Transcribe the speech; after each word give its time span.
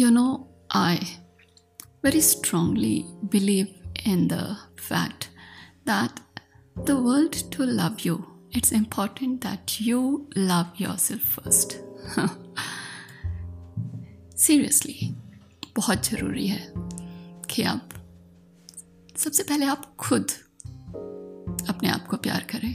You 0.00 0.10
know, 0.10 0.46
I 0.70 0.98
very 2.02 2.22
strongly 2.22 3.04
believe 3.28 3.68
in 4.06 4.28
the 4.28 4.56
fact 4.76 5.28
that 5.84 6.20
the 6.86 6.96
world 6.96 7.32
to 7.50 7.66
love 7.66 8.00
you, 8.00 8.24
it's 8.50 8.72
important 8.72 9.42
that 9.42 9.78
you 9.78 10.26
love 10.34 10.68
yourself 10.78 11.20
first. 11.20 11.74
Seriously 14.36 15.10
बहुत 15.76 16.06
ज़रूरी 16.06 16.46
है 16.46 16.72
कि 17.50 17.62
आप 17.74 17.88
सबसे 19.16 19.42
पहले 19.42 19.66
आप 19.66 19.84
खुद 20.06 20.30
अपने 21.68 21.88
आप 21.88 22.06
को 22.10 22.16
प्यार 22.16 22.46
करें 22.54 22.74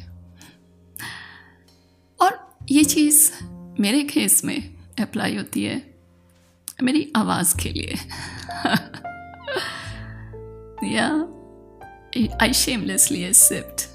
और 2.20 2.40
ये 2.72 2.84
चीज़ 2.84 3.32
मेरे 3.80 4.04
केस 4.14 4.44
में 4.46 4.58
अप्लाई 5.00 5.36
होती 5.38 5.64
है 5.64 5.95
मेरी 6.84 7.14
आवाज़ 7.16 7.58
के 7.64 7.70
लिए। 7.70 7.96
या 10.96 11.08
आई 12.42 12.54
शेमलेसली 12.54 13.24
एक्सेप्ट 13.24 13.90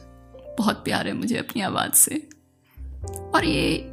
बहुत 0.58 0.84
प्यार 0.84 1.06
है 1.06 1.12
मुझे 1.12 1.36
अपनी 1.36 1.62
आवाज़ 1.62 1.92
से। 1.92 2.28
और 3.34 3.44
ये 3.44 3.86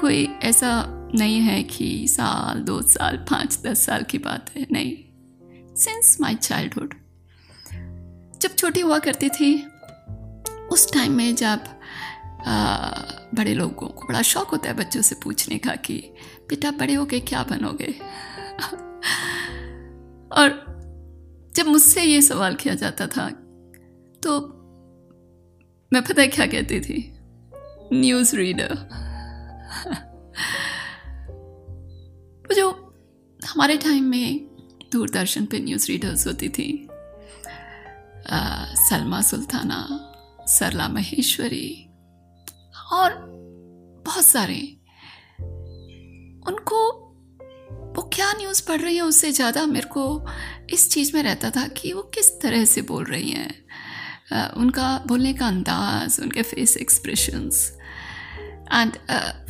कोई 0.00 0.28
ऐसा 0.42 0.84
नहीं 1.14 1.40
है 1.40 1.62
कि 1.62 2.08
साल, 2.08 2.60
दो 2.60 2.82
साल, 2.82 3.16
पाँच, 3.16 3.58
दस 3.66 3.86
साल 3.86 4.02
की 4.02 4.18
बात 4.18 4.50
है, 4.56 4.66
नहीं। 4.72 4.96
सिंस 5.76 6.18
माई 6.20 6.34
चाइल्डहुड 6.34 6.94
जब 8.40 8.54
छोटी 8.58 8.80
हुआ 8.80 8.98
करती 8.98 9.28
थी, 9.28 9.66
उस 10.72 10.92
टाइम 10.92 11.12
में 11.12 11.34
जब 11.34 11.60
बड़े 13.34 13.54
लोगों 13.54 13.88
को 13.88 14.06
बड़ा 14.06 14.22
शौक 14.22 14.48
होता 14.48 14.68
है 14.68 14.74
बच्चों 14.76 15.02
से 15.02 15.14
पूछने 15.14 15.58
का 15.58 15.74
कि 15.74 16.14
बेटा 16.48 16.70
बड़े 16.70 16.94
हो 16.94 17.06
के 17.06 17.20
क्या 17.20 17.42
बनोगे? 17.42 17.94
और 20.32 20.72
जब 21.54 21.66
मुझसे 21.66 22.02
ये 22.02 22.22
सवाल 22.22 22.54
किया 22.54 22.74
जाता 22.74 23.06
था 23.06 23.30
तो 24.22 24.40
मैं 25.92 26.02
पता 26.02 26.22
है 26.22 26.28
क्या 26.28 26.46
कहती 26.46 26.80
थी? 26.80 27.18
News 27.92 28.36
reader. 28.36 28.74
जो 32.54 32.70
हमारे 33.46 33.76
टाइम 33.76 34.04
में 34.04 34.46
दूरदर्शन 34.92 35.46
पे 35.46 35.58
न्यूज़ 35.58 35.88
रीडर्स 35.88 36.26
होती 36.26 36.48
थी 36.48 36.88
आ, 38.30 38.64
सलमा 38.74 39.20
सुल्ताना 39.20 40.08
सरला 40.46 40.88
महेश्वरी 40.88 41.88
और 42.92 43.31
बहुत 44.12 44.26
सारे। 44.26 44.56
उनको 46.48 46.78
वो 47.96 48.02
क्या 48.14 48.32
न्यूज़ 48.32 48.62
पढ़ 48.68 48.80
रही 48.80 48.96
है 48.96 49.02
उससे 49.02 49.30
ज़्यादा 49.32 49.64
मेरे 49.66 49.88
को 49.88 50.02
इस 50.70 50.90
चीज़ 50.90 51.14
में 51.16 51.22
रहता 51.22 51.50
था 51.50 51.66
कि 51.68 51.92
वो 51.92 52.02
किस 52.14 52.30
तरह 52.40 52.64
से 52.64 52.82
बोल 52.82 53.04
रही 53.04 53.30
हैं। 53.30 54.50
उनका 54.54 54.88
बोलने 55.06 55.32
का 55.32 55.46
अंदाज, 55.46 56.18
उनके 56.20 56.42
फेस 56.42 56.76
एक्सप्रेशंस 56.76 57.70
एंड 58.72 58.96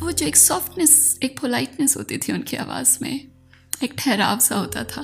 वो 0.01 0.11
जो 0.11 0.25
एक 0.25 0.35
सॉफ्टनेस 0.35 1.19
एक 1.23 1.39
पोलाइटनेस 1.39 1.97
होती 1.97 2.17
थी 2.17 2.33
उनकी 2.33 2.57
आवाज़ 2.57 2.97
में, 3.01 3.15
एक 3.83 3.93
ठहराव 3.97 4.39
सा 4.39 4.55
होता 4.55 4.83
था। 4.85 5.01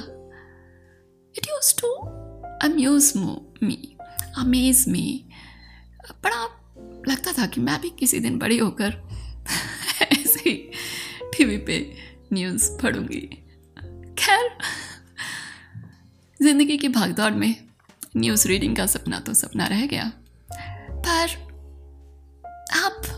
It 1.36 1.48
used 1.48 1.74
to 1.82 1.94
amuse 2.64 3.14
me 3.64 3.98
amaze 4.38 4.86
me 4.88 5.06
बड़ा 6.24 6.44
लगता 7.08 7.32
था 7.34 7.46
कि 7.46 7.62
मैं 7.62 7.80
भी 7.82 7.90
किसी 8.00 8.20
दिन 8.20 8.40
बड़ी 8.40 8.58
होकर 8.58 8.98
ही 10.40 10.54
टीवी 11.23 11.58
पे 11.58 11.95
न्यूज़ 12.34 12.70
पढ़ूँगी। 12.72 13.22
खैर, 14.20 14.50
ज़िंदगी 16.41 16.78
की 16.78 16.88
भागदौड़ 16.88 17.34
में 17.34 17.56
न्यूज़ 18.18 18.47
रीडिंग 18.47 18.75
का 18.78 18.86
सपना 18.86 19.19
तो 19.19 19.34
सपना 19.34 19.68
रह 19.68 19.86
गया। 19.86 20.12
पर 21.08 21.47
आप 22.75 23.16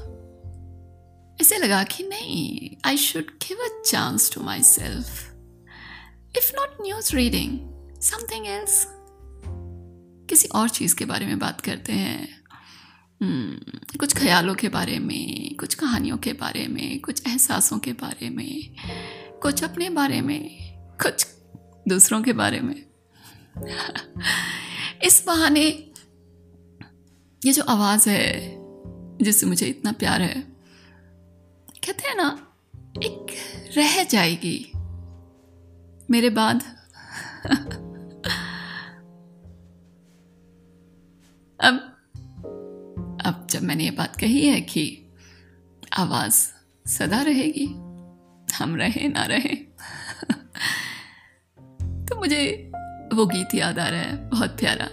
ऐसे 1.41 1.57
लगा 1.57 1.83
कि 1.83 2.03
नहीं 2.03 2.69
I 2.85 2.97
should 2.97 3.23
give 3.23 3.57
a 3.57 3.81
chance 3.85 4.31
to 4.33 4.41
myself 4.63 5.27
if 6.37 6.51
not 6.55 6.77
news 6.81 7.15
reading 7.15 7.59
something 8.01 8.47
else 8.47 8.85
किसी 10.29 10.47
और 10.47 10.69
चीज़ 10.69 10.95
के 10.95 11.05
बारे 11.05 11.25
में 11.25 11.39
बात 11.39 11.61
करते 11.61 11.93
हैं। 11.93 12.40
कुछ 13.23 14.17
ख्यालों 14.17 14.55
के 14.55 14.69
बारे 14.69 14.99
में, 14.99 15.55
कुछ 15.55 15.73
कहानियों 15.73 16.17
के 16.17 16.33
बारे 16.33 16.67
में, 16.67 17.01
कुछ 17.01 17.27
एहसासों 17.27 17.79
के 17.79 17.93
बारे 17.93 18.29
में, 18.29 18.75
कुछ 19.41 19.63
अपने 19.63 19.89
बारे 19.89 20.21
में, 20.21 20.49
कुछ 21.01 21.27
दूसरों 21.87 22.21
के 22.21 22.33
बारे 22.33 22.59
में। 22.59 22.85
इस 25.03 25.23
बहाने 25.27 25.91
ये 27.45 27.53
जो 27.53 27.63
आवाज़ 27.63 28.09
है, 28.09 28.57
जिससे 29.21 29.45
मुझे 29.45 29.65
इतना 29.65 29.91
प्यार 29.91 30.21
है, 30.21 30.47
कहते 31.85 32.07
हैं 32.07 32.15
ना, 32.15 32.47
एक 33.03 33.27
रह 33.77 34.03
जाएगी। 34.03 34.71
मेरे 36.11 36.29
बाद 36.29 36.61
अब 41.63 41.90
अब 43.25 43.47
जब 43.49 43.63
मैंने 43.63 43.83
ये 43.83 43.91
बात 43.91 44.15
कही 44.15 44.47
है 44.47 44.61
कि 44.61 45.11
आवाज़ 45.93 46.49
सदा 46.87 47.21
रहेगी, 47.21 47.65
हम 48.55 48.75
रहे 48.75 49.07
ना 49.07 49.25
रहे 49.25 49.39
तो 52.05 52.15
मुझे 52.15 52.71
वो 53.13 53.25
गीत 53.25 53.55
याद 53.55 53.79
आ 53.79 53.87
रहा 53.87 53.99
है, 53.99 54.29
बहुत 54.29 54.49
प्यारा। 54.49 54.89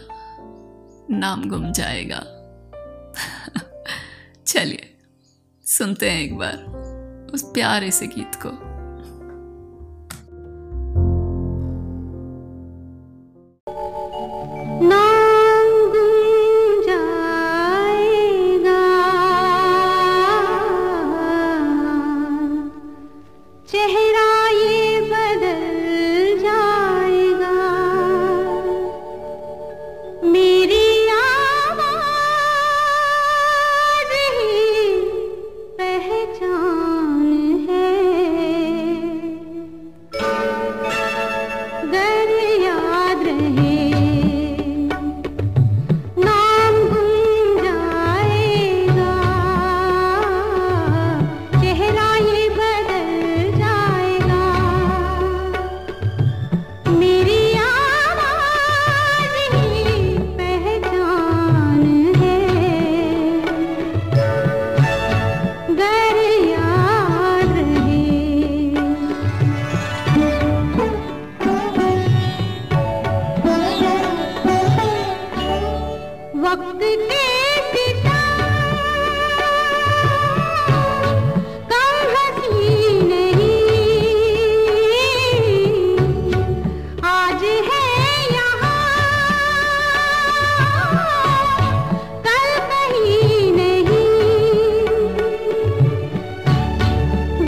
नाम 1.11 1.49
गुम 1.49 1.73
जाएगा। 1.73 2.23
चलिए, 4.47 4.99
सुनते 5.67 6.11
हैं 6.11 6.21
एक 6.21 6.37
बार 6.37 6.57
उस 7.35 7.43
प्यारे 7.43 7.91
से 7.91 8.07
गीत 8.07 8.35
को। 8.35 8.68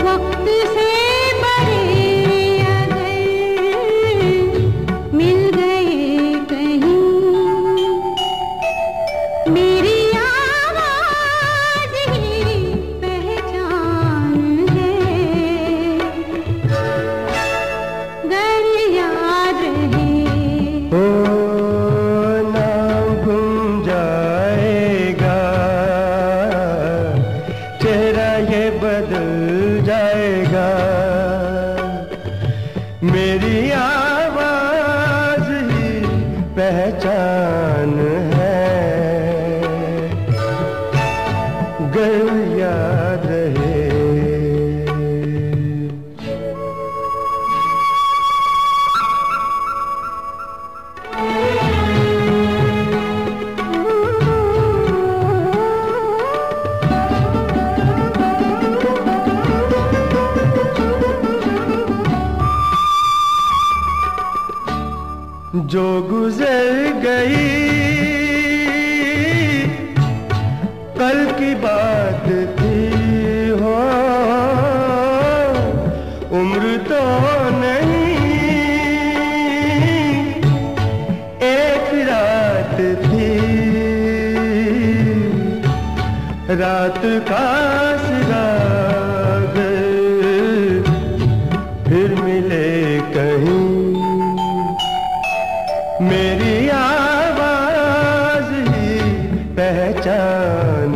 वक्त 0.07 0.49
से 0.73 1.00
मेरी 33.03 33.71
आ 33.71 34.00
जो 65.55 66.01
गुजर 66.01 67.01
गई। 67.03 67.47
कल 70.97 71.25
की 71.31 71.55
बात 71.55 72.25
थी 72.59 73.49
हो, 73.59 73.73
उम्र 76.39 76.77
तो 76.87 77.01
नहीं। 77.59 78.15
एक 81.43 81.89
रात 82.09 82.77
थी, 83.03 83.31
रात 86.55 87.01
का 87.29 87.90
मेरी 96.01 96.69
आवाज़ 96.75 98.53
ही 98.69 98.99
पहचान 99.57 100.95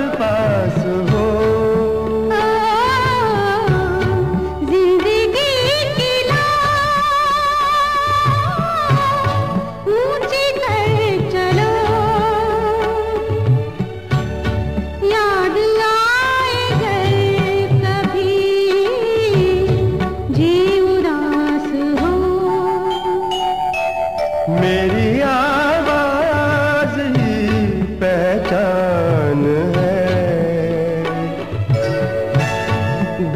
पास 0.00 0.78
हो 0.86 1.11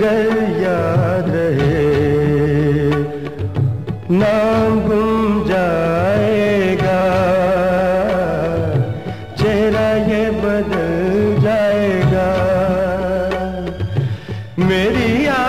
गर 0.00 0.32
याद 0.62 1.28
रहे। 1.28 1.86
नाम 4.10 4.80
गुम 4.80 5.48
जाएगा। 5.48 7.00
चेहरा 9.36 9.88
ये 10.12 10.30
बदल 10.30 11.42
जाएगा। 11.42 12.30
मेरी 14.66 15.26
आवाज़ 15.26 15.45